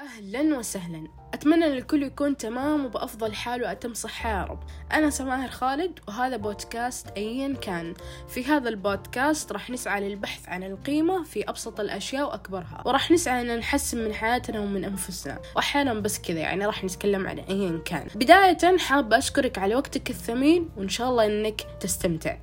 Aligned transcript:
أهلا 0.00 0.58
وسهلا. 0.58 1.08
أتمنى 1.34 1.66
أن 1.66 1.72
الكل 1.72 2.02
يكون 2.02 2.36
تمام 2.36 2.84
وبأفضل 2.84 3.34
حال 3.34 3.62
وأتم 3.62 3.94
صحة 3.94 4.30
يا 4.30 4.44
رب. 4.44 4.60
أنا 4.92 5.10
سماهر 5.10 5.48
خالد 5.48 5.98
وهذا 6.08 6.36
بودكاست 6.36 7.08
أيا 7.08 7.54
كان. 7.54 7.94
في 8.28 8.44
هذا 8.44 8.68
البودكاست 8.68 9.52
راح 9.52 9.70
نسعى 9.70 10.08
للبحث 10.08 10.48
عن 10.48 10.62
القيمة 10.62 11.22
في 11.24 11.48
أبسط 11.48 11.80
الأشياء 11.80 12.28
وأكبرها. 12.28 12.82
وراح 12.86 13.10
نسعى 13.10 13.40
أن 13.40 13.58
نحسن 13.58 14.04
من 14.04 14.14
حياتنا 14.14 14.60
ومن 14.60 14.84
أنفسنا. 14.84 15.38
وأحيانا 15.56 15.94
بس 15.94 16.18
كذا 16.18 16.40
يعني 16.40 16.66
راح 16.66 16.84
نتكلم 16.84 17.26
عن 17.26 17.38
أيا 17.38 17.82
كان. 17.84 18.06
بداية 18.14 18.78
حابة 18.78 19.18
أشكرك 19.18 19.58
على 19.58 19.74
وقتك 19.74 20.10
الثمين 20.10 20.68
وإن 20.76 20.88
شاء 20.88 21.10
الله 21.10 21.26
أنك 21.26 21.60
تستمتع. 21.80 22.36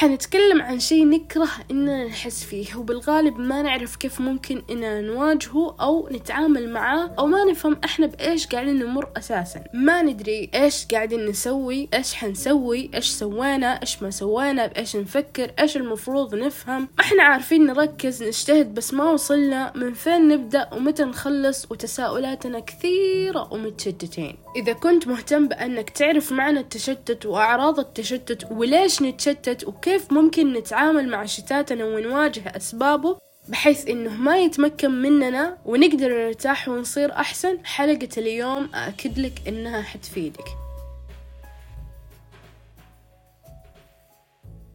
حنتكلم 0.00 0.62
عن 0.62 0.80
شيء 0.80 1.08
نكره 1.08 1.48
إننا 1.70 2.04
نحس 2.04 2.44
فيه 2.44 2.76
وبالغالب 2.76 3.38
ما 3.38 3.62
نعرف 3.62 3.96
كيف 3.96 4.20
ممكن 4.20 4.62
إننا 4.70 5.00
نواجهه 5.00 5.76
أو 5.80 6.08
نتعامل 6.12 6.70
معاه 6.70 7.10
أو 7.18 7.26
ما 7.26 7.44
نفهم 7.44 7.76
إحنا 7.84 8.06
بإيش 8.06 8.46
قاعدين 8.46 8.78
نمر 8.78 9.08
أساسا. 9.16 9.64
ما 9.74 10.02
ندري 10.02 10.50
إيش 10.54 10.86
قاعدين 10.86 11.26
نسوي 11.26 11.88
إيش 11.94 12.14
حنسوي 12.14 12.90
إيش 12.94 13.06
سوينا 13.06 13.80
إيش 13.80 14.02
ما 14.02 14.10
سوينا 14.10 14.66
بإيش 14.66 14.96
نفكر 14.96 15.52
إيش 15.60 15.76
المفروض 15.76 16.34
نفهم. 16.34 16.80
ما 16.80 17.04
إحنا 17.04 17.22
عارفين 17.22 17.66
نركز 17.66 18.22
نجتهد 18.22 18.74
بس 18.74 18.94
ما 18.94 19.10
وصلنا. 19.10 19.72
من 19.76 19.94
فين 19.94 20.28
نبدأ؟ 20.28 20.70
ومتى 20.72 21.04
نخلص؟ 21.04 21.66
وتساؤلاتنا 21.70 22.60
كثيرة 22.60 23.52
ومتشتتين. 23.52 24.36
إذا 24.56 24.72
كنت 24.72 25.08
مهتم 25.08 25.48
بأنك 25.48 25.90
تعرف 25.90 26.32
معنى 26.32 26.60
التشتت 26.60 27.26
وأعراض 27.26 27.78
التشتت 27.78 28.52
وليش 28.52 29.02
نتشتت 29.02 29.64
وكيف 29.64 30.12
ممكن 30.12 30.52
نتعامل 30.52 31.08
مع 31.08 31.24
شتاتنا 31.24 31.84
ونواجه 31.84 32.56
أسبابه 32.56 33.18
بحيث 33.48 33.88
إنه 33.88 34.14
ما 34.14 34.38
يتمكن 34.38 34.90
مننا 34.90 35.58
ونقدر 35.64 36.08
نرتاح 36.08 36.68
ونصير 36.68 37.12
أحسن 37.12 37.66
حلقة 37.66 38.08
اليوم 38.18 38.70
أكد 38.74 39.18
لك 39.18 39.32
إنها 39.48 39.82
حتفيدك. 39.82 40.44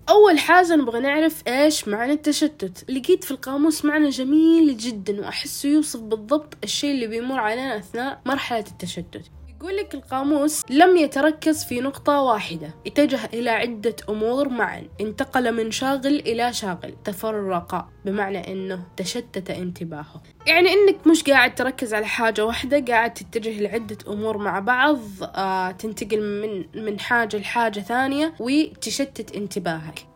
أول 0.09 0.39
حاجة 0.39 0.75
نبغى 0.75 0.99
نعرف 0.99 1.47
إيش 1.47 1.87
معنى 1.87 2.13
التشتت. 2.13 2.91
لقيت 2.91 3.23
في 3.23 3.31
القاموس 3.31 3.85
معنى 3.85 4.09
جميل 4.09 4.77
جدا 4.77 5.21
وأحسه 5.21 5.69
يوصف 5.69 5.99
بالضبط 5.99 6.53
الشيء 6.63 6.91
اللي 6.91 7.07
بيمر 7.07 7.39
علينا 7.39 7.77
أثناء 7.77 8.21
مرحلة 8.25 8.65
التشتت. 8.71 9.31
يقول 9.66 9.77
لك 9.77 9.94
القاموس 9.94 10.63
لم 10.69 10.97
يتركز 10.97 11.63
في 11.66 11.81
نقطة 11.81 12.21
واحدة. 12.21 12.75
اتجه 12.88 13.19
إلى 13.33 13.49
عدة 13.49 13.95
أمور 14.09 14.49
معا. 14.49 14.83
انتقل 15.02 15.52
من 15.52 15.72
شاغل 15.72 16.19
إلى 16.19 16.53
شاغل. 16.53 16.95
تفرق 17.03 17.88
بمعنى 18.05 18.53
أنه 18.53 18.85
تشتت 18.97 19.49
انتباهه. 19.49 20.23
يعني 20.47 20.69
أنك 20.73 21.07
مش 21.07 21.23
قاعد 21.23 21.55
تركز 21.55 21.94
على 21.94 22.05
حاجة 22.05 22.45
واحدة 22.45 22.85
قاعد 22.88 23.13
تتجه 23.13 23.61
لعدة 23.61 23.97
أمور 24.07 24.38
مع 24.38 24.59
بعض 24.59 24.99
آه 25.23 25.72
تنتقل 25.72 26.41
من 26.41 26.83
من 26.83 27.00
حاجة 27.00 27.38
لحاجة 27.38 27.79
ثانية 27.79 28.33
وتشتت 28.39 29.35
انتباهك. 29.35 30.14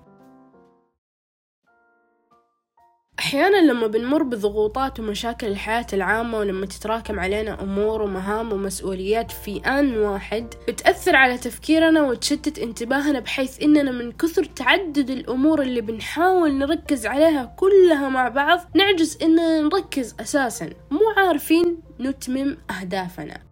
أحيانا 3.20 3.72
لما 3.72 3.88
بنمر 3.88 4.24
بضغوطات 4.24 5.00
ومشاكل 5.00 5.48
الحياة 5.48 5.86
العامة 5.94 6.38
ولما 6.38 6.66
تتراكم 6.66 7.20
علينا 7.20 7.62
أمور 7.62 8.02
ومهام 8.02 8.54
ومسؤوليات 8.54 9.32
في 9.32 9.62
آن 9.66 9.98
واحد 9.98 10.54
بتأثر 10.68 11.16
على 11.16 11.38
تفكيرنا 11.38 12.02
وتشتت 12.04 12.60
انتباهنا 12.60 13.20
بحيث 13.20 13.64
إننا 13.64 13.92
من 13.92 14.12
كثر 14.12 14.44
تعدد 14.44 15.10
الأمور 15.10 15.62
اللي 15.62 15.82
بنحاول 15.82 16.58
نركز 16.58 17.06
عليها 17.06 17.56
كلها 17.58 18.10
مع 18.10 18.28
بعض 18.30 18.60
نعجز 18.76 19.18
إننا 19.22 19.62
نركز 19.62 20.16
أساسا 20.20 20.70
مو 20.92 21.00
عارفين 21.18 21.78
نتمم 22.00 22.58
أهدافنا. 22.80 23.49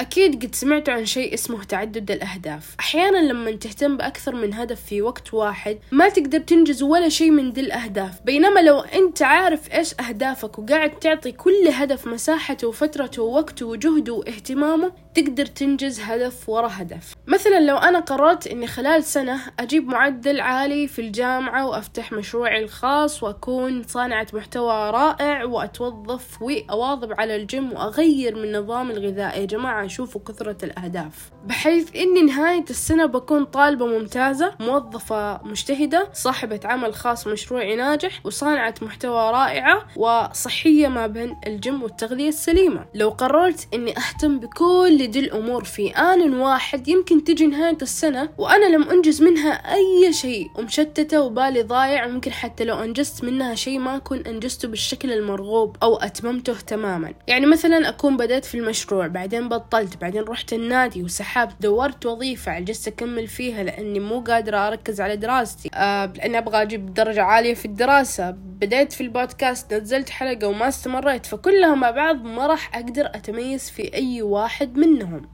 أكيد 0.00 0.44
قد 0.46 0.54
سمعتوا 0.54 0.94
عن 0.94 1.06
شيء 1.06 1.34
اسمه 1.34 1.64
تعدد 1.64 2.10
الأهداف. 2.10 2.76
أحيانا 2.80 3.18
لما 3.18 3.50
تهتم 3.50 3.96
بأكثر 3.96 4.34
من 4.34 4.54
هدف 4.54 4.84
في 4.84 5.02
وقت 5.02 5.34
واحد 5.34 5.78
ما 5.90 6.08
تقدر 6.08 6.38
تنجز 6.38 6.82
ولا 6.82 7.08
شيء 7.08 7.30
من 7.30 7.52
دي 7.52 7.60
الأهداف. 7.60 8.20
بينما 8.24 8.60
لو 8.60 8.80
أنت 8.80 9.22
عارف 9.22 9.74
إيش 9.74 9.94
أهدافك 10.00 10.58
وقاعد 10.58 10.90
تعطي 10.90 11.32
كل 11.32 11.68
هدف 11.72 12.06
مساحته 12.06 12.68
وفترته 12.68 13.22
ووقته 13.22 13.66
وجهده 13.66 14.12
واهتمامه 14.12 14.92
تقدر 15.14 15.46
تنجز 15.46 16.00
هدف 16.00 16.48
ورا 16.48 16.68
هدف. 16.72 17.14
مثلا 17.26 17.60
لو 17.60 17.76
أنا 17.76 18.00
قررت 18.00 18.46
أني 18.46 18.66
خلال 18.66 19.04
سنة 19.04 19.40
أجيب 19.58 19.86
معدل 19.88 20.40
عالي 20.40 20.86
في 20.88 20.98
الجامعة 20.98 21.66
وأفتح 21.66 22.12
مشروعي 22.12 22.64
الخاص 22.64 23.22
وأكون 23.22 23.82
صانعة 23.82 24.26
محتوى 24.32 24.90
رائع 24.90 25.44
وأتوظف 25.44 26.42
وأواظب 26.42 27.20
على 27.20 27.36
الجيم 27.36 27.72
وأغير 27.72 28.36
من 28.36 28.52
نظامي 28.56 28.92
الغذائي. 28.92 29.40
يا 29.40 29.46
جماعة 29.46 29.81
شوفوا 29.88 30.20
كثرة 30.28 30.56
الأهداف. 30.64 31.30
بحيث 31.46 31.96
إني 31.96 32.22
نهاية 32.22 32.64
السنة 32.70 33.06
بكون 33.06 33.44
طالبة 33.44 33.86
ممتازة 33.86 34.54
موظفة 34.60 35.40
مجتهدة 35.44 36.08
صاحبة 36.12 36.60
عمل 36.64 36.94
خاص 36.94 37.26
مشروعي 37.26 37.76
ناجح 37.76 38.26
وصانعة 38.26 38.74
محتوى 38.82 39.30
رائعة 39.30 39.86
وصحية 39.96 40.88
ما 40.88 41.06
بين 41.06 41.36
الجيم 41.46 41.82
والتغذية 41.82 42.28
السليمة. 42.28 42.84
لو 42.94 43.08
قررت 43.08 43.68
إني 43.74 43.94
أهتم 43.98 44.38
بكل 44.38 45.06
دي 45.10 45.20
الأمور 45.20 45.64
في 45.64 45.90
آن 45.90 46.34
واحد 46.40 46.88
يمكن 46.88 47.24
تجي 47.24 47.46
نهاية 47.46 47.78
السنة 47.82 48.28
وأنا 48.38 48.76
لم 48.76 48.82
أنجز 48.82 49.22
منها 49.22 49.52
أي 49.52 50.12
شيء. 50.12 50.46
ومشتتة 50.58 51.20
وبالي 51.20 51.62
ضايع 51.62 52.06
وممكن 52.06 52.32
حتى 52.32 52.64
لو 52.64 52.76
أنجزت 52.82 53.24
منها 53.24 53.54
شيء 53.54 53.78
ما 53.78 53.96
أكون 53.96 54.18
أنجزته 54.18 54.68
بالشكل 54.68 55.12
المرغوب 55.12 55.76
أو 55.82 55.96
أتممته 55.96 56.60
تماما. 56.60 57.14
يعني 57.28 57.46
مثلا 57.46 57.88
أكون 57.88 58.16
بدأت 58.16 58.44
في 58.44 58.58
المشروع 58.58 59.06
بعدين 59.06 59.48
بطلت 59.72 59.96
بعدين 59.96 60.22
رحت 60.22 60.52
النادي 60.52 61.02
وسحبت 61.02 61.56
دورت 61.60 62.06
وظيفة 62.06 62.52
عجزت 62.52 62.88
أكمل 62.88 63.28
فيها 63.28 63.62
لأني 63.62 64.00
مو 64.00 64.20
قادرة 64.20 64.68
أركز 64.68 65.00
على 65.00 65.16
دراستي. 65.16 65.70
آه 65.74 66.06
لأني 66.06 66.38
أبغى 66.38 66.62
أجيب 66.62 66.94
درجة 66.94 67.22
عالية 67.22 67.54
في 67.54 67.64
الدراسة. 67.64 68.30
بديت 68.30 68.92
في 68.92 69.00
البودكاست 69.00 69.74
نزلت 69.74 70.10
حلقة 70.10 70.46
وما 70.46 70.68
استمريت 70.68 71.26
فكلها 71.26 71.74
مع 71.74 71.90
بعض 71.90 72.24
ما 72.24 72.46
راح 72.46 72.76
أقدر 72.76 73.06
أتميز 73.06 73.70
في 73.70 73.94
أي 73.94 74.22
واحد 74.22 74.76
منهم. 74.76 75.30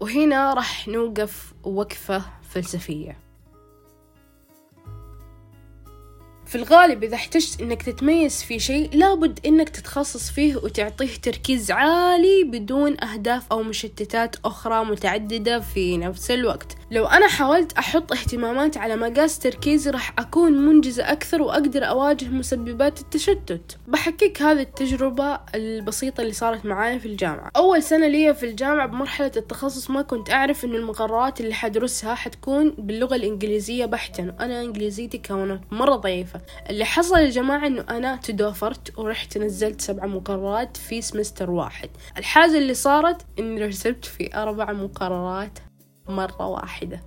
وهنا 0.00 0.54
راح 0.54 0.88
نوقف 0.88 1.54
وقفة 1.64 2.22
فلسفية. 2.42 3.27
في 6.48 6.54
الغالب 6.54 7.04
إذا 7.04 7.14
احتجت 7.14 7.60
إنك 7.60 7.82
تتميز 7.82 8.42
في 8.42 8.58
شيء 8.58 8.90
لابد 8.92 9.40
إنك 9.46 9.68
تتخصص 9.68 10.30
فيه 10.30 10.56
وتعطيه 10.56 11.16
تركيز 11.22 11.70
عالي 11.70 12.44
بدون 12.44 13.04
أهداف 13.04 13.42
أو 13.52 13.62
مشتتات 13.62 14.36
أخرى 14.44 14.84
متعددة 14.84 15.60
في 15.60 15.96
نفس 15.96 16.30
الوقت. 16.30 16.76
لو 16.90 17.06
أنا 17.06 17.28
حاولت 17.28 17.72
أحط 17.72 18.12
اهتمامات 18.12 18.76
على 18.76 18.96
مقاس 18.96 19.38
تركيزي 19.38 19.90
راح 19.90 20.14
أكون 20.18 20.52
منجزة 20.52 21.12
أكثر 21.12 21.42
وأقدر 21.42 21.88
أواجه 21.88 22.28
مسببات 22.28 23.00
التشتت. 23.00 23.78
بحكيك 23.88 24.42
هذه 24.42 24.60
التجربة 24.60 25.40
البسيطة 25.54 26.20
اللي 26.20 26.32
صارت 26.32 26.66
معايا 26.66 26.98
في 26.98 27.06
الجامعة. 27.06 27.50
أول 27.56 27.82
سنة 27.82 28.06
لي 28.06 28.34
في 28.34 28.46
الجامعة 28.46 28.86
بمرحلة 28.86 29.32
التخصص 29.36 29.90
ما 29.90 30.02
كنت 30.02 30.30
أعرف 30.30 30.64
إن 30.64 30.74
المقررات 30.74 31.40
اللي 31.40 31.54
حدرسها 31.54 32.14
حتكون 32.14 32.74
باللغة 32.78 33.16
الإنجليزية 33.16 33.86
بحتا 33.86 34.34
وأنا 34.38 34.62
إنجليزيتي 34.62 35.18
كانت 35.18 35.60
مرة 35.70 35.96
ضعيفة. 35.96 36.37
اللي 36.70 36.84
حصل 36.84 37.18
يا 37.18 37.30
جماعة 37.30 37.66
إنه 37.66 37.84
أنا 37.90 38.16
تدوفرت 38.16 38.98
ورحت 38.98 39.38
نزلت 39.38 39.80
سبع 39.80 40.06
مقررات 40.06 40.76
في 40.76 41.02
سمستر 41.02 41.50
واحد. 41.50 41.90
الحاجة 42.18 42.58
اللي 42.58 42.74
صارت 42.74 43.26
إني 43.38 43.64
رسبت 43.64 44.04
في 44.04 44.36
أربع 44.36 44.72
مقررات 44.72 45.58
مرة 46.08 46.46
واحدة. 46.46 47.00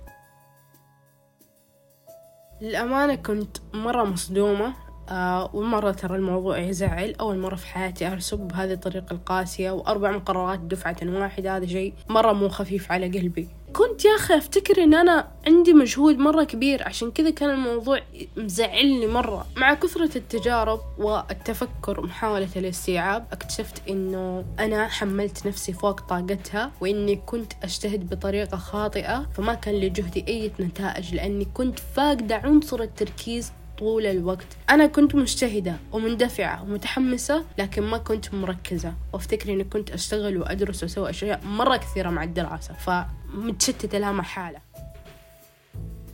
للأمانة 2.60 3.14
كنت 3.14 3.56
مرة 3.74 4.04
مصدومة 4.04 4.74
آه 5.08 5.50
ومرة 5.56 5.90
ترى 5.90 6.16
الموضوع 6.16 6.58
يزعل. 6.58 7.14
أول 7.20 7.38
مرة 7.38 7.54
في 7.54 7.66
حياتي 7.66 8.06
أرسب 8.06 8.38
بهذه 8.38 8.72
الطريقة 8.72 9.12
القاسية 9.12 9.70
وأربع 9.70 10.10
مقررات 10.10 10.58
دفعة 10.58 10.96
واحدة 11.02 11.56
هذا 11.56 11.66
شيء 11.66 11.94
مرة 12.08 12.32
مو 12.32 12.48
خفيف 12.48 12.92
على 12.92 13.06
قلبي. 13.06 13.48
كنت 13.72 14.04
يا 14.04 14.16
أخي 14.16 14.36
أفتكر 14.38 14.82
إن 14.82 14.94
أنا 14.94 15.28
عندي 15.46 15.72
مجهود 15.72 16.18
مرة 16.18 16.44
كبير 16.44 16.82
عشان 16.82 17.10
كذا 17.10 17.30
كان 17.30 17.50
الموضوع 17.50 18.00
مزعلني 18.36 19.06
مرة. 19.06 19.46
مع 19.56 19.74
كثرة 19.74 20.18
التجارب 20.18 20.80
والتفكر 20.98 22.00
ومحاولة 22.00 22.48
الاستيعاب 22.56 23.26
اكتشفت 23.32 23.88
إنه 23.88 24.44
أنا 24.58 24.88
حملت 24.88 25.46
نفسي 25.46 25.72
فوق 25.72 26.00
طاقتها 26.00 26.72
وإني 26.80 27.16
كنت 27.16 27.52
أجتهد 27.62 28.10
بطريقة 28.10 28.56
خاطئة 28.56 29.26
فما 29.36 29.54
كان 29.54 29.74
لجهدي 29.74 30.24
أي 30.28 30.52
نتائج 30.60 31.14
لأني 31.14 31.44
كنت 31.54 31.78
فاقدة 31.96 32.36
عنصر 32.36 32.80
التركيز 32.82 33.52
طول 33.82 34.06
الوقت. 34.06 34.46
أنا 34.70 34.86
كنت 34.86 35.14
مجتهدة 35.14 35.76
ومندفعة 35.92 36.62
ومتحمسة 36.62 37.44
لكن 37.58 37.82
ما 37.82 37.98
كنت 37.98 38.34
مركزة. 38.34 38.94
وافتكر 39.12 39.52
إني 39.52 39.64
كنت 39.64 39.90
أشتغل 39.90 40.38
وأدرس 40.38 40.82
وأسوي 40.82 41.10
أشياء 41.10 41.40
مرة 41.44 41.76
كثيرة 41.76 42.10
مع 42.10 42.24
الدراسة 42.24 42.74
فمتشتتة 42.74 43.98
لا 43.98 44.12
محالة 44.12 44.58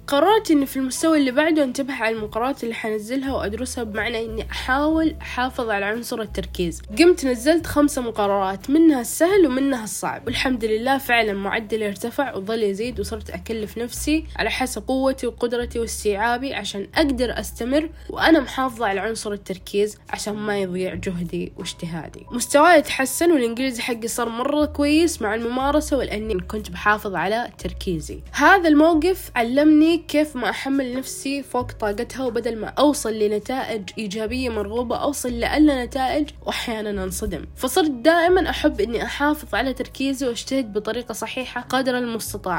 قررت 0.08 0.50
اني 0.50 0.66
في 0.66 0.76
المستوى 0.76 1.18
اللي 1.18 1.30
بعده 1.30 1.64
أنتبه 1.64 1.94
على 1.94 2.16
المقررات 2.16 2.64
اللي 2.64 2.74
حنزلها 2.74 3.34
وأدرسها 3.34 3.84
بمعنى 3.84 4.24
إني 4.24 4.50
أحاول 4.50 5.14
أحافظ 5.22 5.70
على 5.70 5.84
عنصر 5.84 6.20
التركيز. 6.20 6.82
قمت 6.98 7.26
نزلت 7.26 7.66
خمسة 7.66 8.02
مقررات 8.02 8.70
منها 8.70 9.00
السهل 9.00 9.46
ومنها 9.46 9.84
الصعب. 9.84 10.26
والحمد 10.26 10.64
لله 10.64 10.98
فعلا 10.98 11.32
معدلي 11.32 11.88
ارتفع 11.88 12.36
وظل 12.36 12.62
يزيد 12.62 13.00
وصرت 13.00 13.30
أكلف 13.30 13.78
نفسي 13.78 14.24
على 14.36 14.50
حسب 14.50 14.88
قوتي 14.88 15.26
وقدرتي 15.26 15.78
واستيعابي 15.78 16.54
عشان 16.54 16.88
أقدر 16.94 17.40
أستمر 17.40 17.90
وأنا 18.10 18.40
محافظة 18.40 18.86
على 18.86 19.00
عنصر 19.00 19.32
التركيز 19.32 19.98
عشان 20.10 20.34
ما 20.34 20.58
يضيع 20.58 20.94
جهدي 20.94 21.52
واجتهادي. 21.56 22.26
مستواي 22.30 22.82
تحسن 22.82 23.32
والإنجليزي 23.32 23.82
حقي 23.82 24.08
صار 24.08 24.28
مرة 24.28 24.64
كويس 24.64 25.22
مع 25.22 25.34
الممارسة 25.34 25.96
والاني 25.96 26.40
كنت 26.40 26.70
بحافظ 26.70 27.14
على 27.14 27.50
تركيزي. 27.58 28.20
هذا 28.32 28.68
الموقف 28.68 29.30
علمني 29.36 29.97
كيف 30.06 30.36
ما 30.36 30.50
أحمل 30.50 30.96
نفسي 30.96 31.42
فوق 31.42 31.72
طاقتها 31.72 32.24
وبدل 32.24 32.58
ما 32.58 32.68
أوصل 32.68 33.14
لنتائج 33.14 33.90
إيجابية 33.98 34.48
مرغوبة 34.48 34.96
أوصل 34.96 35.28
لأقل 35.28 35.84
نتائج 35.84 36.30
وأحيانا 36.46 37.04
أنصدم. 37.04 37.46
فصرت 37.56 37.90
دائما 37.90 38.50
أحب 38.50 38.80
إني 38.80 39.02
أحافظ 39.02 39.54
على 39.54 39.74
تركيزي 39.74 40.26
وأجتهد 40.26 40.72
بطريقة 40.72 41.12
صحيحة 41.12 41.60
قدر 41.60 41.98
المستطاع. 41.98 42.58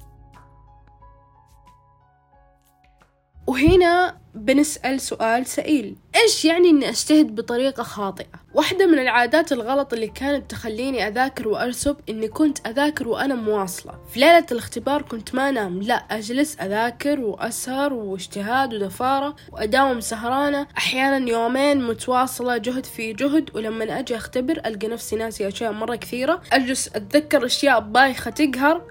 وهنا 3.47 4.17
بنسأل 4.35 5.01
سؤال 5.01 5.45
سئيل. 5.45 5.97
إيش 6.23 6.45
يعني 6.45 6.69
إني 6.69 6.89
أجتهد 6.89 7.35
بطريقة 7.35 7.83
خاطئة؟ 7.83 8.25
واحدة 8.53 8.85
من 8.87 8.99
العادات 8.99 9.51
الغلط 9.51 9.93
اللي 9.93 10.07
كانت 10.07 10.51
تخليني 10.51 11.07
أذاكر 11.07 11.47
وأرسب 11.47 11.97
إني 12.09 12.27
كنت 12.27 12.67
أذاكر 12.67 13.07
وأنا 13.07 13.35
مواصلة. 13.35 13.93
في 14.13 14.19
ليلة 14.19 14.45
الاختبار 14.51 15.01
كنت 15.01 15.35
ما 15.35 15.49
أنام 15.49 15.81
لا 15.81 15.93
أجلس 15.93 16.57
أذاكر 16.59 17.19
وأسهر 17.19 17.93
واجتهاد 17.93 18.73
ودفارة 18.73 19.35
وأداوم 19.51 19.99
سهرانة. 19.99 20.67
أحيانا 20.77 21.29
يومين 21.29 21.83
متواصلة 21.87 22.57
جهد 22.57 22.85
في 22.85 23.13
جهد 23.13 23.49
ولما 23.55 23.99
أجي 23.99 24.15
أختبر 24.15 24.61
ألقى 24.65 24.87
نفسي 24.87 25.15
ناسي 25.15 25.47
أشياء 25.47 25.71
مرة 25.71 25.95
كثيرة. 25.95 26.41
أجلس 26.53 26.87
أتذكر 26.87 27.45
أشياء 27.45 27.79
بايخة 27.79 28.31
تقهر 28.31 28.81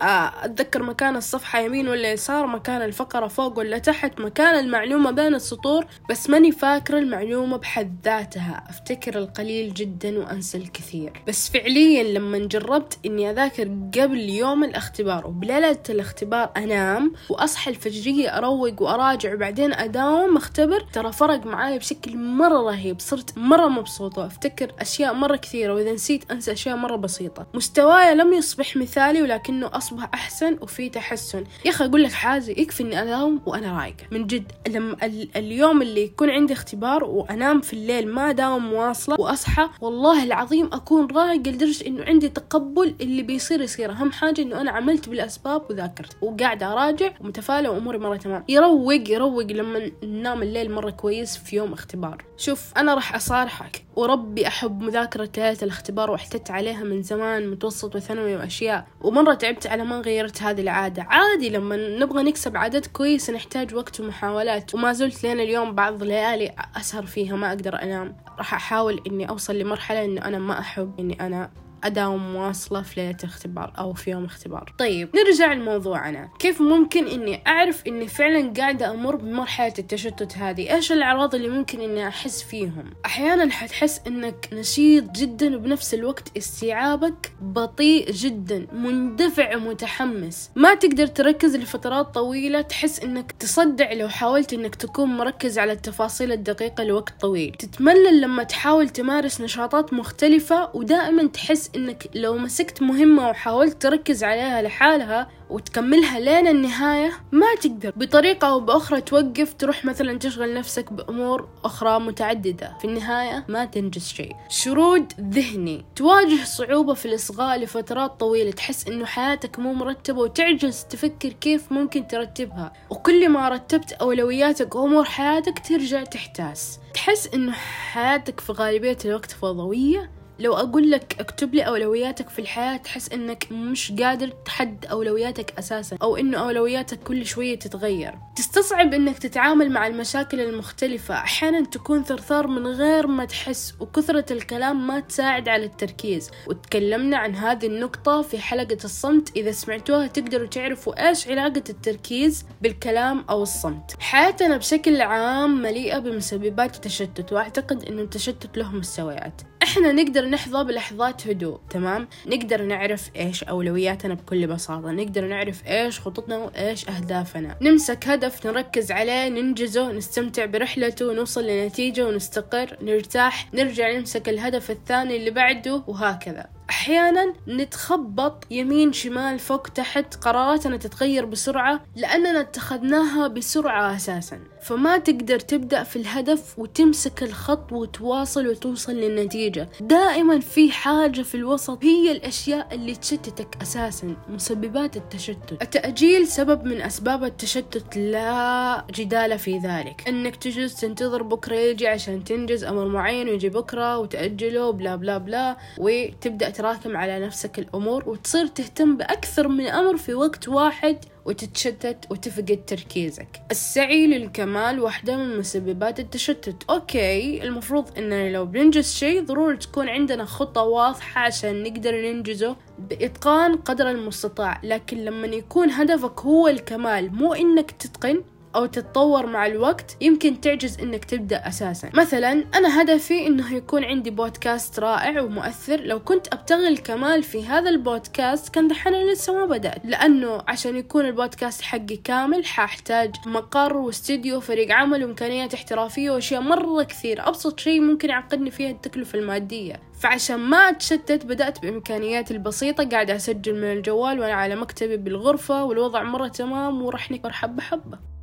أتذكر 0.42 0.82
مكان 0.82 1.16
الصفحة 1.16 1.60
يمين 1.60 1.88
ولا 1.88 2.12
يسار 2.12 2.46
مكان 2.46 2.82
الفقرة 2.82 3.26
فوق 3.26 3.58
ولا 3.58 3.78
تحت 3.78 4.20
مكان 4.20 4.64
المعلومة 4.64 5.10
بين 5.10 5.34
السطور. 5.34 5.86
بس 6.10 6.30
ماني 6.30 6.52
فاكرة 6.52 6.98
المعلومة. 6.98 7.17
بحد 7.56 7.96
ذاتها. 8.04 8.64
أفتكر 8.68 9.18
القليل 9.18 9.74
جدا 9.74 10.18
وأنسى 10.18 10.58
الكثير. 10.58 11.12
بس 11.28 11.50
فعليا 11.50 12.02
لما 12.02 12.38
جربت 12.38 12.98
إني 13.06 13.30
أذاكر 13.30 13.64
قبل 14.00 14.20
يوم 14.20 14.64
الاختبار 14.64 15.26
وبليلة 15.26 15.78
الاختبار 15.90 16.50
أنام 16.56 17.12
وأصحى 17.30 17.70
الفجرية 17.70 18.38
أروق 18.38 18.82
وأراجع 18.82 19.34
وبعدين 19.34 19.72
أداوم 19.72 20.36
أختبر 20.36 20.80
ترى 20.80 21.12
فرق 21.12 21.46
معاي 21.46 21.78
بشكل 21.78 22.16
مرة 22.16 22.70
رهيب. 22.70 23.00
صرت 23.00 23.38
مرة 23.38 23.68
مبسوطة 23.68 24.22
وأفتكر 24.22 24.72
أشياء 24.80 25.14
مرة 25.14 25.36
كثيرة 25.36 25.74
وإذا 25.74 25.92
نسيت 25.92 26.30
أنسى 26.30 26.52
أشياء 26.52 26.76
مرة 26.76 26.96
بسيطة. 26.96 27.46
مستواي 27.54 28.14
لم 28.14 28.32
يصبح 28.32 28.76
مثالي 28.76 29.22
ولكنه 29.22 29.70
أصبح 29.72 30.10
أحسن 30.14 30.58
وفي 30.60 30.88
تحسن. 30.88 31.44
يا 31.64 31.70
أخي 31.70 31.84
أقول 31.84 32.02
لك 32.02 32.12
حاجة 32.12 32.50
يكفي 32.50 32.82
إني 32.82 33.02
أداوم 33.02 33.40
وأنا 33.46 33.78
رايقة. 33.80 34.04
من 34.10 34.26
جد 34.26 34.52
لما 34.68 34.96
اليوم 35.36 35.82
اللي 35.82 36.02
يكون 36.02 36.30
عندي 36.30 36.52
اختبار 36.52 36.97
وأنام 37.04 37.60
في 37.60 37.72
الليل 37.72 38.08
ما 38.08 38.32
داوم 38.32 38.70
مواصلة 38.70 39.20
وأصحى 39.20 39.68
والله 39.80 40.24
العظيم 40.24 40.70
أكون 40.72 41.06
رايقة 41.10 41.50
لدرجة 41.50 41.86
إنه 41.86 42.04
عندي 42.04 42.28
تقبل 42.28 42.94
اللي 43.00 43.22
بيصير 43.22 43.60
يصير. 43.60 43.90
أهم 43.90 44.12
حاجة 44.12 44.42
إنه 44.42 44.60
أنا 44.60 44.70
عملت 44.70 45.08
بالأسباب 45.08 45.62
وذاكرت 45.70 46.16
وقاعدة 46.22 46.72
أراجع 46.72 47.10
ومتفائلة 47.20 47.70
وأموري 47.70 47.98
مرة 47.98 48.16
تمام. 48.16 48.44
يروق 48.48 49.08
يروق 49.10 49.42
لما 49.52 49.90
ننام 50.02 50.42
الليل 50.42 50.72
مرة 50.72 50.90
كويس 50.90 51.36
في 51.36 51.56
يوم 51.56 51.72
اختبار. 51.72 52.24
شوف 52.36 52.72
أنا 52.76 52.94
راح 52.94 53.14
أصارحك 53.14 53.84
وربي 53.96 54.46
أحب 54.46 54.80
مذاكرة 54.82 55.30
ليلة 55.36 55.58
الاختبار 55.62 56.10
واحتدت 56.10 56.50
عليها 56.50 56.84
من 56.84 57.02
زمان 57.02 57.50
متوسط 57.50 57.96
وثانوي 57.96 58.36
وأشياء 58.36 58.86
ومرة 59.00 59.34
تعبت 59.34 59.66
على 59.66 59.84
ما 59.84 60.00
غيرت 60.00 60.42
هذه 60.42 60.60
العادة. 60.60 61.02
عادي 61.02 61.50
لما 61.50 61.76
نبغى 61.76 62.22
نكسب 62.22 62.56
عادات 62.56 62.86
كويسة 62.86 63.32
نحتاج 63.32 63.74
وقت 63.74 64.00
ومحاولات 64.00 64.74
وما 64.74 64.92
زلت 64.92 65.24
لين 65.24 65.40
اليوم 65.40 65.74
بعض 65.74 66.02
الليالي 66.02 66.54
أسهر 66.88 67.06
فيها 67.06 67.36
ما 67.36 67.48
أقدر 67.48 67.82
أنام. 67.82 68.16
راح 68.38 68.54
أحاول 68.54 69.00
إني 69.06 69.28
أوصل 69.28 69.58
لمرحلة 69.58 70.04
إنه 70.04 70.24
أنا 70.24 70.38
ما 70.38 70.58
أحب 70.58 71.00
إني 71.00 71.26
أنا 71.26 71.50
أداوم 71.84 72.32
مواصلة 72.32 72.82
في 72.82 73.00
ليلة 73.00 73.16
اختبار 73.24 73.72
أو 73.78 73.92
في 73.92 74.10
يوم 74.10 74.24
اختبار. 74.24 74.74
طيب. 74.78 75.08
نرجع 75.16 75.52
لموضوعنا 75.52 76.28
كيف 76.38 76.60
ممكن 76.62 77.06
إني 77.06 77.42
أعرف 77.46 77.86
إني 77.86 78.08
فعلا 78.08 78.52
قاعدة 78.58 78.90
أمر 78.90 79.16
بمرحلة 79.16 79.72
التشتت 79.78 80.38
هذه؟ 80.38 80.74
إيش 80.74 80.92
الأعراض 80.92 81.34
اللي 81.34 81.48
ممكن 81.48 81.80
إني 81.80 82.08
أحس 82.08 82.42
فيهم؟ 82.42 82.90
أحيانا 83.06 83.50
حتحس 83.52 84.00
إنك 84.06 84.48
نشيط 84.52 85.10
جدا 85.10 85.56
وبنفس 85.56 85.94
الوقت 85.94 86.36
استيعابك 86.36 87.32
بطيء 87.40 88.10
جدا 88.12 88.66
مندفع 88.72 89.56
ومتحمس 89.56 90.50
ما 90.56 90.74
تقدر 90.74 91.06
تركز 91.06 91.56
لفترات 91.56 92.14
طويلة 92.14 92.60
تحس 92.60 93.00
إنك 93.00 93.32
تصدع 93.32 93.92
لو 93.92 94.08
حاولت 94.08 94.52
إنك 94.52 94.74
تكون 94.74 95.08
مركز 95.08 95.58
على 95.58 95.72
التفاصيل 95.72 96.32
الدقيقة 96.32 96.84
لوقت 96.84 97.20
طويل. 97.20 97.54
تتملل 97.58 98.20
لما 98.20 98.42
تحاول 98.42 98.88
تمارس 98.88 99.40
نشاطات 99.40 99.92
مختلفة 99.92 100.70
ودائما 100.74 101.26
تحس 101.26 101.67
إنك 101.76 102.10
لو 102.14 102.38
مسكت 102.38 102.82
مهمة 102.82 103.28
وحاولت 103.28 103.82
تركز 103.82 104.24
عليها 104.24 104.62
لحالها 104.62 105.28
وتكملها 105.50 106.20
لين 106.20 106.48
النهاية 106.48 107.12
ما 107.32 107.46
تقدر. 107.60 107.92
بطريقة 107.96 108.48
أو 108.48 108.60
بأخرى 108.60 109.00
توقف 109.00 109.54
تروح 109.54 109.84
مثلا 109.84 110.18
تشغل 110.18 110.54
نفسك 110.54 110.92
بأمور 110.92 111.48
أخرى 111.64 112.00
متعددة. 112.00 112.76
في 112.80 112.84
النهاية 112.84 113.44
ما 113.48 113.64
تنجز 113.64 114.08
شيء. 114.08 114.36
شرود 114.48 115.12
ذهني. 115.20 115.84
تواجه 115.96 116.44
صعوبة 116.44 116.94
في 116.94 117.06
الإصغاء 117.06 117.58
لفترات 117.58 118.20
طويلة. 118.20 118.50
تحس 118.50 118.88
إنه 118.88 119.04
حياتك 119.04 119.58
مو 119.58 119.74
مرتبة 119.74 120.20
وتعجز 120.20 120.84
تفكر 120.84 121.28
كيف 121.28 121.72
ممكن 121.72 122.06
ترتبها. 122.06 122.72
وكل 122.90 123.28
ما 123.28 123.48
رتبت 123.48 123.92
أولوياتك 123.92 124.74
وأمور 124.74 125.04
حياتك 125.04 125.58
ترجع 125.68 126.04
تحتاس. 126.04 126.78
تحس 126.94 127.26
إنه 127.34 127.52
حياتك 127.52 128.40
في 128.40 128.52
غالبية 128.52 128.98
الوقت 129.04 129.30
فوضوية. 129.30 130.10
لو 130.38 130.54
أقول 130.54 130.90
لك 130.90 131.16
اكتب 131.20 131.54
لي 131.54 131.62
أولوياتك 131.62 132.28
في 132.28 132.38
الحياة 132.38 132.76
تحس 132.76 133.12
إنك 133.12 133.52
مش 133.52 133.92
قادر 133.92 134.28
تحدد 134.28 134.86
أولوياتك 134.86 135.58
أساسا 135.58 135.96
أو 136.02 136.16
إنه 136.16 136.38
أولوياتك 136.38 137.02
كل 137.02 137.26
شوية 137.26 137.58
تتغير. 137.58 138.14
تستصعب 138.36 138.94
إنك 138.94 139.18
تتعامل 139.18 139.70
مع 139.70 139.86
المشاكل 139.86 140.40
المختلفة. 140.40 141.14
أحيانا 141.14 141.64
تكون 141.64 142.04
ثرثار 142.04 142.46
من 142.46 142.66
غير 142.66 143.06
ما 143.06 143.24
تحس 143.24 143.74
وكثرة 143.80 144.32
الكلام 144.32 144.86
ما 144.86 145.00
تساعد 145.00 145.48
على 145.48 145.64
التركيز. 145.64 146.30
وتكلمنا 146.46 147.16
عن 147.16 147.34
هذه 147.34 147.66
النقطة 147.66 148.22
في 148.22 148.38
حلقة 148.38 148.78
الصمت. 148.84 149.36
إذا 149.36 149.52
سمعتوها 149.52 150.06
تقدروا 150.06 150.46
تعرفوا 150.46 151.08
إيش 151.08 151.28
علاقة 151.28 151.64
التركيز 151.68 152.44
بالكلام 152.62 153.24
أو 153.30 153.42
الصمت. 153.42 153.94
حياتنا 154.00 154.56
بشكل 154.56 155.00
عام 155.00 155.62
مليئة 155.62 155.98
بمسببات 155.98 156.76
التشتت 156.76 157.32
وأعتقد 157.32 157.84
إنه 157.84 158.02
التشتت 158.02 158.58
له 158.58 158.72
مستويات. 158.72 159.42
إحنا 159.68 159.92
نقدر 159.92 160.24
نحظى 160.28 160.64
بلحظات 160.64 161.26
هدوء 161.26 161.58
تمام؟ 161.70 162.08
نقدر 162.26 162.62
نعرف 162.62 163.10
إيش 163.16 163.44
أولوياتنا 163.44 164.14
بكل 164.14 164.46
بساطة 164.46 164.90
نقدر 164.90 165.24
نعرف 165.24 165.66
إيش 165.66 166.00
خططنا 166.00 166.36
وإيش 166.36 166.88
أهدافنا. 166.88 167.56
نمسك 167.60 168.08
هدف 168.08 168.46
نركز 168.46 168.92
عليه 168.92 169.28
ننجزه 169.28 169.92
نستمتع 169.92 170.44
برحلته 170.44 171.12
نوصل 171.12 171.46
لنتيجة 171.46 172.06
ونستقر 172.06 172.76
نرتاح 172.82 173.54
نرجع 173.54 173.92
نمسك 173.92 174.28
الهدف 174.28 174.70
الثاني 174.70 175.16
اللي 175.16 175.30
بعده 175.30 175.82
وهكذا. 175.86 176.57
أحيانا 176.70 177.32
نتخبط 177.48 178.44
يمين 178.50 178.92
شمال 178.92 179.38
فوق 179.38 179.68
تحت 179.68 180.14
قراراتنا 180.14 180.76
تتغير 180.76 181.24
بسرعة 181.24 181.80
لأننا 181.96 182.40
اتخذناها 182.40 183.28
بسرعة 183.28 183.96
أساسا. 183.96 184.40
فما 184.62 184.98
تقدر 184.98 185.40
تبدأ 185.40 185.82
في 185.82 185.96
الهدف 185.96 186.58
وتمسك 186.58 187.22
الخط 187.22 187.72
وتواصل 187.72 188.46
وتوصل 188.46 188.92
للنتيجة. 188.92 189.68
دائما 189.80 190.40
في 190.40 190.72
حاجة 190.72 191.22
في 191.22 191.34
الوسط 191.34 191.84
هي 191.84 192.12
الأشياء 192.12 192.74
اللي 192.74 192.94
تشتتك 192.94 193.56
أساسا 193.62 194.16
مسببات 194.28 194.96
التشتت. 194.96 195.62
التأجيل 195.62 196.26
سبب 196.26 196.64
من 196.64 196.82
أسباب 196.82 197.24
التشتت 197.24 197.96
لا 197.96 198.84
جدال 198.94 199.38
في 199.38 199.58
ذلك. 199.58 200.08
أنك 200.08 200.36
تجلس 200.36 200.80
تنتظر 200.80 201.22
بكرة 201.22 201.56
يجي 201.56 201.88
عشان 201.88 202.24
تنجز 202.24 202.64
أمر 202.64 202.88
معين 202.88 203.28
ويجي 203.28 203.48
بكرة 203.48 203.98
وتأجله 203.98 204.70
blah 204.70 204.96
blah 204.96 205.18
blah 205.18 205.56
وتبدأ 205.78 206.50
تراكم 206.58 206.96
على 206.96 207.26
نفسك 207.26 207.58
الأمور 207.58 208.08
وتصير 208.08 208.46
تهتم 208.46 208.96
بأكثر 208.96 209.48
من 209.48 209.66
أمر 209.66 209.96
في 209.96 210.14
وقت 210.14 210.48
واحد 210.48 210.96
وتتشتت 211.24 211.96
وتفقد 212.10 212.60
تركيزك. 212.66 213.42
السعي 213.50 214.06
للكمال 214.06 214.80
واحدة 214.80 215.16
من 215.16 215.38
مسببات 215.38 216.00
التشتت. 216.00 216.56
okay 216.70 217.42
المفروض 217.42 217.98
إننا 217.98 218.30
لو 218.30 218.46
بننجز 218.46 218.92
شيء 218.92 219.24
ضروري 219.24 219.56
تكون 219.56 219.88
عندنا 219.88 220.24
خطة 220.24 220.62
واضحة 220.62 221.20
عشان 221.20 221.62
نقدر 221.62 221.94
ننجزه 221.94 222.56
بإتقان 222.78 223.56
قدر 223.56 223.90
المستطاع. 223.90 224.60
لكن 224.64 224.96
لما 224.96 225.26
يكون 225.26 225.70
هدفك 225.70 226.20
هو 226.20 226.48
الكمال 226.48 227.14
مو 227.14 227.34
إنك 227.34 227.70
تتقن 227.70 228.22
أو 228.58 228.66
تتطور 228.66 229.26
مع 229.26 229.46
الوقت 229.46 229.96
يمكن 230.00 230.40
تعجز 230.40 230.80
إنك 230.80 231.04
تبدأ 231.04 231.48
أساسا. 231.48 231.90
مثلا 231.94 232.44
أنا 232.54 232.82
هدفي 232.82 233.26
إنه 233.26 233.54
يكون 233.54 233.84
عندي 233.84 234.10
بودكاست 234.10 234.80
رائع 234.80 235.20
ومؤثر. 235.20 235.80
لو 235.80 236.00
كنت 236.00 236.26
أبتغي 236.32 236.68
الكمال 236.68 237.22
في 237.22 237.46
هذا 237.46 237.70
البودكاست 237.70 238.54
كان 238.54 238.68
دحين 238.68 238.92
لسه 238.92 239.34
ما 239.34 239.46
بدأت. 239.46 239.84
لأنه 239.84 240.42
عشان 240.48 240.76
يكون 240.76 241.06
البودكاست 241.06 241.62
حقي 241.62 241.96
كامل 242.04 242.44
حأحتاج 242.44 243.14
مقر 243.26 243.76
واستديو 243.76 244.40
فريق 244.40 244.72
عمل 244.74 245.04
وإمكانيات 245.04 245.54
احترافية 245.54 246.10
وأشياء 246.10 246.40
مرة 246.40 246.82
كثير 246.82 247.28
أبسط 247.28 247.60
شيء 247.60 247.80
ممكن 247.80 248.08
يعقدني 248.08 248.50
فيها 248.50 248.70
التكلفة 248.70 249.18
المادية. 249.18 249.82
فعشان 250.00 250.36
ما 250.36 250.56
أتشتت 250.56 251.26
بدأت 251.26 251.62
بإمكانياتي 251.62 252.34
البسيطة. 252.34 252.88
قاعدة 252.88 253.16
أسجل 253.16 253.54
من 253.54 253.72
الجوال 253.72 254.20
وأنا 254.20 254.34
على 254.34 254.56
مكتبي 254.56 254.96
بالغرفة 254.96 255.64
والوضع 255.64 256.02
مرة 256.02 256.28
تمام 256.28 256.82
وراح 256.82 257.10
نكبر 257.10 257.32
حبة 257.32 257.62
حبة. 257.62 258.17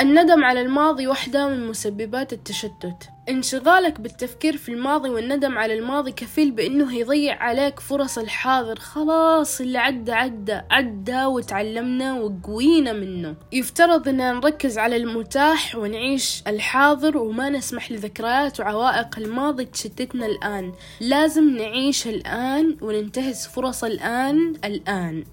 الندم 0.00 0.44
على 0.44 0.60
الماضي 0.60 1.06
واحدة 1.06 1.48
من 1.48 1.66
مسببات 1.66 2.32
التشتت. 2.32 3.08
انشغالك 3.28 4.00
بالتفكير 4.00 4.56
في 4.56 4.68
الماضي 4.68 5.08
والندم 5.08 5.58
على 5.58 5.78
الماضي 5.78 6.12
كفيل 6.12 6.50
بأنه 6.50 6.94
يضيع 6.96 7.42
عليك 7.42 7.80
فرص 7.80 8.18
الحاضر. 8.18 8.78
خلاص 8.78 9.60
اللي 9.60 9.78
عدى 9.78 10.12
عدى 10.12 10.60
عدى 10.70 11.24
وتعلمنا 11.24 12.20
وقوينا 12.20 12.92
منه. 12.92 13.36
يفترض 13.52 14.08
أننا 14.08 14.32
نركز 14.32 14.78
على 14.78 14.96
المتاح 14.96 15.76
ونعيش 15.76 16.42
الحاضر 16.46 17.18
وما 17.18 17.48
نسمح 17.48 17.92
لذكريات 17.92 18.60
وعوائق 18.60 19.18
الماضي 19.18 19.64
تشتتنا 19.64 20.26
الآن. 20.26 20.72
لازم 21.00 21.56
نعيش 21.56 22.06
الآن 22.06 22.76
وننتهز 22.82 23.46
فرص 23.46 23.84
الآن 23.84 24.54
الآن. 24.64 25.24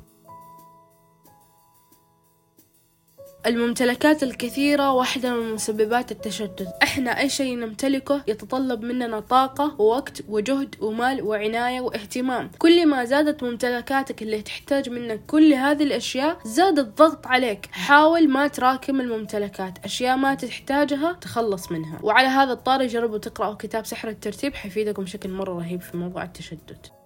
الممتلكات 3.46 4.24
الكثيرة 4.24 4.92
واحدة 4.92 5.34
من 5.36 5.54
مسببات 5.54 6.12
التشتت. 6.12 6.68
إحنا 6.84 7.20
أي 7.20 7.30
شيء 7.30 7.58
نمتلكه 7.58 8.24
يتطلب 8.28 8.84
مننا 8.84 9.20
طاقة 9.20 9.76
ووقت 9.82 10.24
وجهد 10.30 10.76
ومال 10.82 11.22
وعناية 11.22 11.82
واهتمام. 11.82 12.52
كل 12.58 12.88
ما 12.88 13.06
زادت 13.06 13.44
ممتلكاتك 13.44 14.22
اللي 14.22 14.42
تحتاج 14.42 14.90
منك 14.90 15.26
كل 15.28 15.54
هذه 15.54 15.84
الأشياء 15.84 16.38
زاد 16.46 16.80
الضغط 16.80 17.28
عليك. 17.28 17.70
حاول 17.72 18.30
ما 18.30 18.48
تراكم 18.48 19.02
الممتلكات. 19.02 19.86
أشياء 19.86 20.18
ما 20.18 20.34
تحتاجها 20.34 21.14
تخلص 21.14 21.72
منها. 21.72 22.00
وعلى 22.04 22.28
هذا 22.28 22.54
الطاري 22.54 22.88
جربوا 22.88 23.18
تقرأوا 23.18 23.54
كتاب 23.54 23.86
سحر 23.86 24.10
الترتيب. 24.10 24.56
حيفيدكم 24.56 25.04
بشكل 25.04 25.30
مرة 25.30 25.54
رهيب 25.54 25.82
في 25.82 25.98
موضوع 25.98 26.24
التشتت. 26.24 27.01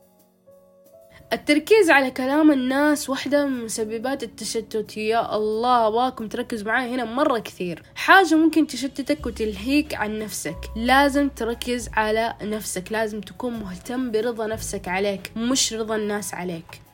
التركيز 1.36 1.90
على 1.90 2.12
كلام 2.12 2.52
الناس 2.52 3.10
واحدة 3.10 3.46
من 3.46 3.66
مسببات 3.66 4.24
التشتت. 4.24 4.98
يا 4.98 5.36
الله 5.36 5.88
أبغاكم 5.88 6.28
تركزوا 6.28 6.68
معي 6.68 6.96
هنا 6.96 7.06
مرة 7.06 7.40
كثير. 7.40 7.84
حاجة 7.96 8.36
ممكن 8.36 8.68
تشتتك 8.68 9.26
وتلهيك 9.26 9.96
عن 9.96 10.20
نفسك. 10.20 10.58
لازم 10.76 11.30
تركز 11.30 11.90
على 11.94 12.34
نفسك. 12.42 12.92
لازم 12.92 13.22
تكون 13.22 13.54
مهتم 13.54 14.12
برضا 14.12 14.48
نفسك 14.48 14.88
عليك 14.88 15.32
مش 15.36 15.74
رضا 15.74 15.96
الناس 15.96 16.34
عليك. 16.34 16.85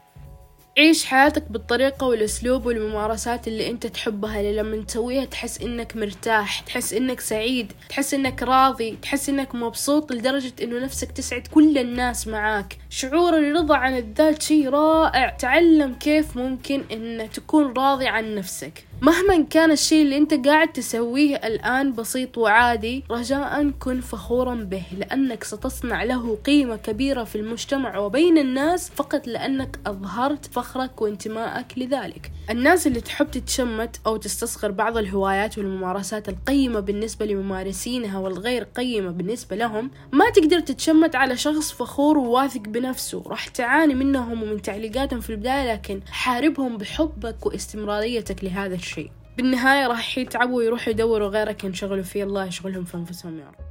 عيش 0.78 1.06
حياتك 1.06 1.44
بالطريقة 1.52 2.08
والأسلوب 2.08 2.66
والممارسات 2.66 3.48
اللي 3.48 3.70
أنت 3.70 3.88
تحبها 3.88 4.40
اللي 4.40 4.56
لما 4.56 4.84
تسويها 4.84 5.26
تحس 5.26 5.62
إنك 5.62 5.96
مرتاح 5.96 6.60
تحس 6.60 6.94
إنك 6.94 7.20
سعيد 7.20 7.74
تحس 7.90 8.14
إنك 8.14 8.44
راضي 8.44 8.98
تحس 9.02 9.30
إنك 9.30 9.56
مبسوط 9.56 10.12
لدرجة 10.12 10.54
إنه 10.62 10.80
نفسك 10.80 11.12
تسعد 11.12 11.48
كل 11.48 11.78
الناس 11.78 12.28
معاك. 12.28 12.78
شعور 12.90 13.38
الرضا 13.38 13.76
عن 13.76 13.98
الذات 13.98 14.42
شيء 14.42 14.70
رائع. 14.70 15.30
تعلم 15.30 15.94
كيف 15.94 16.38
ممكن 16.38 16.84
إنك 16.92 17.36
تكون 17.36 17.74
راضي 17.78 18.08
عن 18.08 18.36
نفسك. 18.36 18.91
مهما 19.04 19.44
كان 19.50 19.72
الشيء 19.72 20.02
اللي 20.04 20.18
أنت 20.18 20.48
قاعد 20.48 20.72
تسويه 20.72 21.36
الآن 21.36 21.94
بسيط 21.94 22.38
وعادي 22.38 23.04
رجاء 23.12 23.70
كن 23.80 24.02
فخورا 24.02 24.56
به 24.56 24.84
لأنك 24.98 25.44
ستصنع 25.44 26.04
له 26.04 26.36
قيمة 26.36 26.76
كبيرة 26.76 27.24
في 27.24 27.36
المجتمع 27.36 27.98
وبين 27.98 28.38
الناس 28.38 28.90
فقط 28.90 29.28
لأنك 29.28 29.80
أظهرت 29.88 30.46
فخرك 30.46 31.02
وانتمائك 31.02 31.66
لذلك. 31.78 32.32
الناس 32.50 32.88
اللي 32.88 33.02
تحب 33.02 33.32
تتشمت 33.32 34.00
أو 34.08 34.18
تستصغر 34.18 34.72
بعض 34.72 34.98
الهوايات 34.98 35.58
والممارسات 35.58 36.30
القيمة 36.30 36.80
بالنسبة 36.80 37.26
لممارسينها 37.26 38.20
والغير 38.20 38.64
قيمة 38.64 39.12
بالنسبة 39.12 39.56
لهم 39.56 39.92
ما 40.12 40.30
تقدر 40.30 40.60
تتشمت 40.60 41.16
على 41.16 41.38
شخص 41.38 41.72
فخور 41.72 42.18
وواثق 42.18 42.62
بنفسه 42.62 43.24
راح 43.28 43.48
تعاني 43.48 43.96
منهم 43.96 44.44
ومن 44.44 44.62
تعليقاتهم 44.62 45.20
في 45.20 45.30
البداية 45.30 45.74
لكن 45.74 46.02
حاربهم 46.12 46.78
بحبك 46.78 47.46
واستمراريتك 47.46 48.44
لهذا 48.44 48.76
الشيء. 48.76 48.91
شيء. 48.96 49.12
بالنهاية 49.38 49.88
راح 49.88 50.18
يتعبوا 50.18 50.58
ويروحوا 50.58 50.94
يدوروا 50.94 51.28
غيرك 51.28 51.64
ينشغلوا 51.64 52.04
فيه. 52.04 52.24
الله 52.24 52.46
يشغلهم 52.46 52.84
في 52.84 52.98
أنفسهم 52.98 53.40
يا 53.40 53.46
رب. 53.46 53.71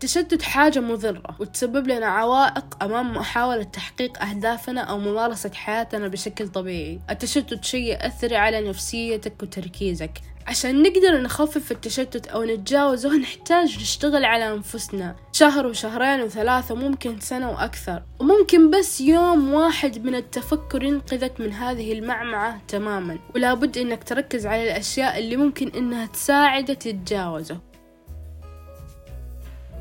التشتت 0.00 0.42
حاجة 0.42 0.80
مضرة 0.80 1.36
وتسبب 1.38 1.86
لنا 1.86 2.06
عوائق 2.06 2.82
أمام 2.82 3.12
محاولة 3.12 3.62
تحقيق 3.62 4.22
أهدافنا 4.22 4.80
أو 4.80 4.98
ممارسة 4.98 5.50
حياتنا 5.54 6.08
بشكل 6.08 6.48
طبيعي. 6.48 7.00
التشتت 7.10 7.64
شيء 7.64 7.84
يأثر 7.84 8.34
على 8.34 8.68
نفسيتك 8.68 9.42
وتركيزك. 9.42 10.10
عشان 10.46 10.82
نقدر 10.82 11.22
نخفف 11.22 11.72
التشتت 11.72 12.26
أو 12.26 12.44
نتجاوزه 12.44 13.16
نحتاج 13.16 13.76
نشتغل 13.76 14.24
على 14.24 14.52
أنفسنا. 14.54 15.16
شهر 15.32 15.66
وشهرين 15.66 16.20
وثلاثة 16.20 16.74
ممكن 16.74 17.20
سنة 17.20 17.50
وأكثر. 17.50 18.02
وممكن 18.20 18.70
بس 18.70 19.00
يوم 19.00 19.52
واحد 19.52 20.04
من 20.04 20.14
التفكر 20.14 20.82
ينقذك 20.82 21.40
من 21.40 21.52
هذه 21.52 21.92
المعمعة 21.92 22.60
تماما. 22.68 23.18
ولا 23.34 23.54
بد 23.54 23.78
إنك 23.78 24.04
تركز 24.04 24.46
على 24.46 24.62
الأشياء 24.62 25.18
اللي 25.18 25.36
ممكن 25.36 25.68
إنها 25.68 26.06
تساعدك 26.06 26.76
تتجاوزه. 26.76 27.69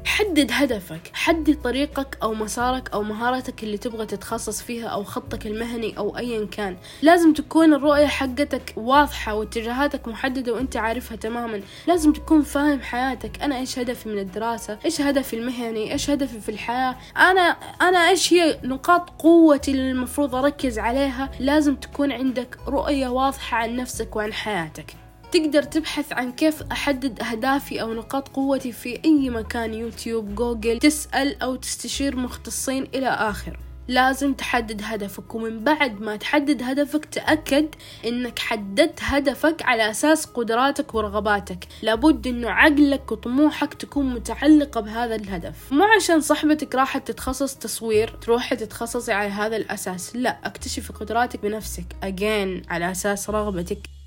حدد 0.09 0.51
هدفك 0.51 1.11
حدد 1.13 1.61
طريقك 1.61 2.17
أو 2.23 2.33
مسارك 2.33 2.93
أو 2.93 3.03
مهارتك 3.03 3.63
اللي 3.63 3.77
تبغى 3.77 4.05
تتخصص 4.05 4.61
فيها 4.61 4.87
أو 4.87 5.03
خطك 5.03 5.47
المهني 5.47 5.97
أو 5.97 6.17
أيا 6.17 6.45
كان. 6.45 6.77
لازم 7.01 7.33
تكون 7.33 7.73
الرؤية 7.73 8.05
حقتك 8.05 8.73
واضحة 8.77 9.33
واتجاهاتك 9.33 10.07
محددة 10.07 10.53
وأنت 10.53 10.77
عارفها 10.77 11.17
تماما. 11.17 11.61
لازم 11.87 12.13
تكون 12.13 12.41
فاهم 12.41 12.81
حياتك. 12.81 13.41
أنا 13.41 13.57
إيش 13.57 13.79
هدفي 13.79 14.09
من 14.09 14.19
الدراسة؟ 14.19 14.79
إيش 14.85 15.01
هدفي 15.01 15.35
المهني؟ 15.35 15.93
إيش 15.93 16.09
هدفي 16.09 16.39
في 16.39 16.49
الحياة؟ 16.49 16.95
أنا 17.17 17.57
أنا 17.81 18.09
إيش 18.09 18.33
هي 18.33 18.59
نقاط 18.63 19.09
قوتي 19.09 19.71
اللي 19.71 19.91
المفروض 19.91 20.35
أركز 20.35 20.79
عليها؟ 20.79 21.31
لازم 21.39 21.75
تكون 21.75 22.11
عندك 22.11 22.57
رؤية 22.67 23.07
واضحة 23.07 23.57
عن 23.57 23.75
نفسك 23.75 24.15
وعن 24.15 24.33
حياتك. 24.33 25.08
تقدر 25.31 25.63
تبحث 25.63 26.13
عن 26.13 26.31
كيف 26.31 26.63
أحدد 26.71 27.21
أهدافي 27.21 27.81
أو 27.81 27.93
نقاط 27.93 28.27
قوتي 28.27 28.71
في 28.71 28.99
أي 29.05 29.29
مكان 29.29 29.73
يوتيوب 29.73 30.35
جوجل 30.35 30.79
تسأل 30.79 31.41
أو 31.41 31.55
تستشير 31.55 32.15
مختصين 32.15 32.87
إلى 32.95 33.07
آخر. 33.07 33.59
لازم 33.87 34.33
تحدد 34.33 34.81
هدفك 34.83 35.35
ومن 35.35 35.59
بعد 35.59 36.01
ما 36.01 36.15
تحدد 36.15 36.63
هدفك 36.63 37.05
تأكد 37.05 37.67
إنك 38.05 38.39
حددت 38.39 38.99
هدفك 39.01 39.61
على 39.61 39.91
أساس 39.91 40.25
قدراتك 40.25 40.95
ورغباتك. 40.95 41.67
لابد 41.81 42.27
إنه 42.27 42.49
عقلك 42.49 43.11
وطموحك 43.11 43.73
تكون 43.73 44.13
متعلقة 44.13 44.81
بهذا 44.81 45.15
الهدف. 45.15 45.71
مو 45.71 45.83
عشان 45.83 46.21
صاحبتك 46.21 46.75
راحت 46.75 47.07
تتخصص 47.07 47.55
تصوير 47.55 48.09
تروحي 48.09 48.55
تتخصصي 48.55 49.11
على 49.11 49.29
هذا 49.29 49.55
الأساس. 49.55 50.15
لا 50.15 50.37
اكتشفي 50.43 50.93
قدراتك 50.93 51.41
بنفسك. 51.41 51.85
Again 52.03 52.71
على 52.71 52.91
أساس 52.91 53.29
رغبتك. 53.29 53.98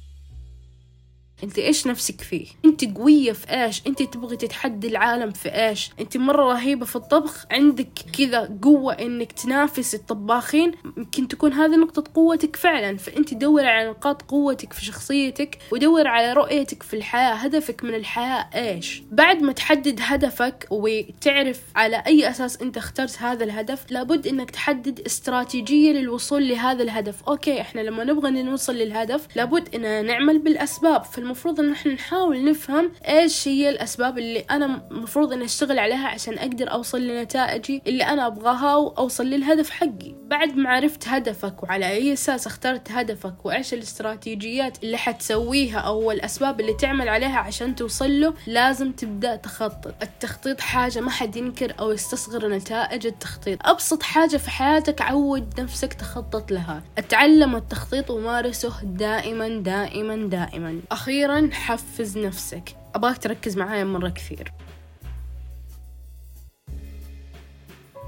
انت 1.42 1.58
إيش 1.58 1.86
نفسك 1.86 2.20
فيه؟ 2.20 2.46
انت 2.72 2.98
قوية 2.98 3.32
في 3.32 3.50
إيش؟ 3.64 3.82
انت 3.86 4.02
تبغي 4.02 4.36
تتحدي 4.36 4.88
العالم 4.88 5.30
في 5.30 5.48
إيش؟ 5.48 5.90
انت 6.00 6.16
مرة 6.16 6.52
رهيبة 6.52 6.86
في 6.86 6.96
الطبخ 6.96 7.46
عندك 7.50 7.88
كذا 8.18 8.58
قوة 8.62 8.92
انك 8.92 9.32
تنافس 9.32 9.94
الطباخين 9.94 10.72
يمكن 10.96 11.28
تكون 11.28 11.52
هذه 11.52 11.76
نقطة 11.76 12.04
قوتك 12.14 12.56
فعلا. 12.56 12.96
فانت 12.96 13.34
دور 13.34 13.66
على 13.66 13.90
نقاط 13.90 14.22
قوتك 14.22 14.72
في 14.72 14.84
شخصيتك 14.84 15.58
ودور 15.72 16.06
على 16.08 16.32
رؤيتك 16.32 16.82
في 16.82 16.96
الحياة 16.96 17.34
هدفك 17.34 17.84
من 17.84 17.94
الحياة 17.94 18.48
إيش؟ 18.54 19.02
بعد 19.10 19.42
ما 19.42 19.52
تحدد 19.52 19.98
هدفك 20.02 20.66
وتعرف 20.70 21.60
على 21.76 22.02
أي 22.06 22.30
أساس 22.30 22.62
انت 22.62 22.76
اخترت 22.76 23.22
هذا 23.22 23.44
الهدف 23.44 23.90
لابد 23.90 24.26
انك 24.26 24.50
تحدد 24.50 25.00
استراتيجية 25.00 25.92
للوصول 25.92 26.48
لهذا 26.48 26.82
الهدف. 26.82 27.22
أوكي 27.28 27.60
إحنا 27.60 27.80
لما 27.80 28.04
نبغى 28.04 28.42
نوصل 28.42 28.74
للهدف 28.74 29.36
لابد 29.36 29.74
إننا 29.74 30.02
نعمل 30.02 30.38
بالأسباب. 30.38 31.04
في 31.04 31.18
المفروض 31.18 31.60
إن 31.60 31.72
إحنا 31.72 31.92
نحاول 31.92 32.44
نفهم 32.44 32.71
أفهم 32.72 32.92
إيش 33.08 33.48
هي 33.48 33.68
الأسباب 33.68 34.18
اللي 34.18 34.38
أنا 34.38 34.82
مفروض 34.90 35.32
إني 35.32 35.44
أشتغل 35.44 35.78
عليها 35.78 36.08
عشان 36.08 36.38
أقدر 36.38 36.72
أوصل 36.72 37.00
لنتائجي 37.00 37.82
اللي 37.86 38.04
أنا 38.04 38.26
أبغاها 38.26 38.76
وأوصل 38.76 39.26
للهدف 39.26 39.70
حقي. 39.70 40.14
بعد 40.26 40.56
ما 40.56 40.70
عرفت 40.70 41.08
هدفك 41.08 41.62
وعلى 41.62 41.86
أي 41.86 42.12
أساس 42.12 42.46
اخترت 42.46 42.92
هدفك 42.92 43.34
وإيش 43.44 43.74
الاستراتيجيات 43.74 44.82
اللي 44.82 44.96
حتسويها 44.96 45.78
أو 45.78 46.12
الأسباب 46.12 46.60
اللي 46.60 46.74
تعمل 46.74 47.08
عليها 47.08 47.38
عشان 47.38 47.74
توصل 47.74 48.20
له 48.20 48.34
لازم 48.46 48.92
تبدأ 48.92 49.36
تخطط. 49.36 49.94
التخطيط 50.02 50.60
حاجة 50.60 51.00
ما 51.00 51.10
حد 51.10 51.36
ينكر 51.36 51.74
أو 51.80 51.90
يستصغر 51.90 52.48
نتائج 52.48 53.06
التخطيط. 53.06 53.58
أبسط 53.66 54.02
حاجة 54.02 54.36
في 54.36 54.50
حياتك 54.50 55.02
عود 55.02 55.60
نفسك 55.60 55.92
تخطط 55.92 56.52
لها. 56.52 56.82
أتعلم 56.98 57.56
التخطيط 57.56 58.10
ومارسه 58.10 58.72
دائما 58.82 59.48
دائما 59.48 60.16
دائما. 60.28 60.80
أخيرا 60.92 61.50
حفز 61.52 62.18
نفسك. 62.18 62.61
أبغاك 62.94 63.18
تركز 63.18 63.56
معايا 63.56 63.84
مرة 63.84 64.08
كثير. 64.08 64.52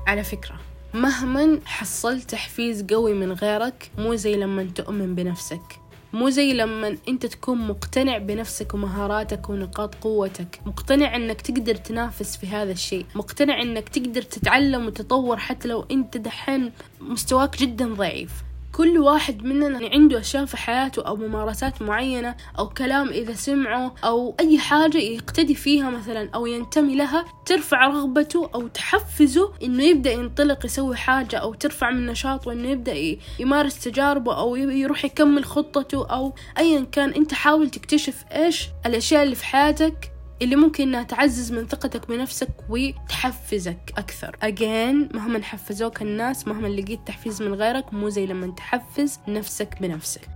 على 0.06 0.24
فكرة 0.24 0.60
مهما 0.94 1.60
حصلت 1.64 2.30
تحفيز 2.30 2.82
قوي 2.82 3.14
من 3.14 3.32
غيرك 3.32 3.90
مو 3.98 4.14
زي 4.14 4.36
لما 4.36 4.62
تؤمن 4.74 5.14
بنفسك. 5.14 5.80
مو 6.12 6.30
زي 6.30 6.52
لما 6.52 6.96
أنت 7.08 7.26
تكون 7.26 7.58
مقتنع 7.58 8.18
بنفسك 8.18 8.74
ومهاراتك 8.74 9.50
ونقاط 9.50 9.94
قوتك. 9.94 10.60
مقتنع 10.66 11.16
إنك 11.16 11.40
تقدر 11.40 11.74
تنافس 11.74 12.36
في 12.36 12.46
هذا 12.46 12.72
الشيء. 12.72 13.06
مقتنع 13.14 13.62
إنك 13.62 13.88
تقدر 13.88 14.22
تتعلم 14.22 14.86
وتطور 14.86 15.36
حتى 15.36 15.68
لو 15.68 15.86
أنت 15.90 16.16
دحين 16.16 16.72
مستواك 17.00 17.56
جدا 17.56 17.94
ضعيف. 17.94 18.30
كل 18.74 18.98
واحد 18.98 19.44
مننا 19.44 19.88
عنده 19.92 20.20
أشياء 20.20 20.44
في 20.44 20.56
حياته 20.56 21.02
أو 21.02 21.16
ممارسات 21.16 21.82
معينة 21.82 22.36
أو 22.58 22.68
كلام 22.68 23.08
إذا 23.08 23.32
سمعه 23.34 23.94
أو 24.04 24.34
أي 24.40 24.58
حاجة 24.58 24.98
يقتدي 24.98 25.54
فيها 25.54 25.90
مثلا 25.90 26.30
أو 26.34 26.46
ينتمي 26.46 26.96
لها 26.96 27.24
ترفع 27.46 27.86
رغبته 27.86 28.50
أو 28.54 28.68
تحفزه 28.68 29.52
إنه 29.62 29.84
يبدأ 29.84 30.12
ينطلق 30.12 30.64
يسوي 30.66 30.96
حاجة 30.96 31.36
أو 31.36 31.54
ترفع 31.54 31.90
من 31.90 32.06
نشاطه 32.06 32.52
إنه 32.52 32.68
يبدأ 32.68 33.18
يمارس 33.38 33.84
تجاربه 33.84 34.38
أو 34.38 34.56
يروح 34.56 35.04
يكمل 35.04 35.44
خطته 35.44 36.06
أو 36.06 36.34
أيا 36.58 36.86
كان. 36.92 37.10
أنت 37.10 37.34
حاول 37.34 37.70
تكتشف 37.70 38.24
إيش 38.32 38.68
الأشياء 38.86 39.22
اللي 39.22 39.34
في 39.34 39.44
حياتك 39.44 40.13
اللي 40.42 40.56
ممكن 40.56 40.82
إنها 40.82 41.02
تعزز 41.02 41.52
من 41.52 41.66
ثقتك 41.66 42.08
بنفسك 42.08 42.48
وتحفزك 42.68 43.92
أكثر. 43.98 44.36
Again 44.42 45.14
مهما 45.14 45.42
حفزوك 45.42 46.02
الناس 46.02 46.48
مهما 46.48 46.68
لقيت 46.68 47.00
تحفيز 47.06 47.42
من 47.42 47.54
غيرك 47.54 47.94
مو 47.94 48.08
زي 48.08 48.26
لما 48.26 48.46
تحفز 48.46 49.18
نفسك 49.28 49.82
بنفسك. 49.82 50.28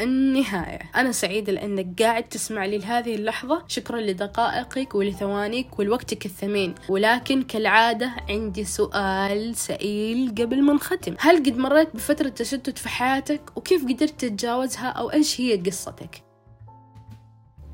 النهاية. 0.00 0.78
أنا 0.96 1.12
سعيدة 1.12 1.52
لأنك 1.52 2.02
قاعد 2.02 2.22
تسمع 2.22 2.64
لي 2.64 2.78
لهذه 2.78 3.14
اللحظة. 3.14 3.64
شكرا 3.68 4.00
لدقائقك 4.00 4.94
ولثوانيك 4.94 5.78
ولوقتك 5.78 6.26
الثمين. 6.26 6.74
ولكن 6.88 7.42
كالعادة 7.42 8.12
عندي 8.28 8.64
سؤال 8.64 9.56
سئيل 9.56 10.30
قبل 10.30 10.62
ما 10.62 10.72
نختم. 10.72 11.14
هل 11.18 11.36
قد 11.36 11.56
مريت 11.56 11.96
بفترة 11.96 12.28
تشتت 12.28 12.78
في 12.78 12.88
حياتك؟ 12.88 13.56
وكيف 13.56 13.84
قدرت 13.84 14.20
تتجاوزها؟ 14.20 14.88
أو 14.88 15.12
إيش 15.12 15.40
هي 15.40 15.56
قصتك؟ 15.56 16.25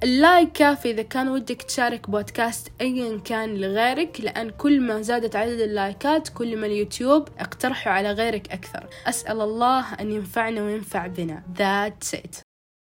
ال 0.03 0.13
like 0.13 0.53
كافي 0.53 0.91
إذا 0.91 1.03
كان 1.03 1.29
ودك 1.29 1.63
تشارك 1.63 2.11
بودكاست 2.11 2.73
أيا 2.81 3.19
كان 3.19 3.55
لغيرك 3.55 4.21
لأن 4.21 4.51
كل 4.51 4.81
ما 4.81 5.03
زادت 5.03 5.37
عدد 5.37 5.61
اللايكات 5.61 6.29
كل 6.29 6.57
ما 6.57 6.67
اليوتيوب 6.67 7.29
اقترحوا 7.39 7.93
على 7.93 8.13
غيرك 8.13 8.53
أكثر. 8.53 8.87
أسأل 9.07 9.41
الله 9.41 9.95
أن 9.95 10.13
ينفعنا 10.13 10.63
وينفع 10.63 11.07
بنا. 11.07 11.43
That's 11.59 12.19
it. 12.19 12.52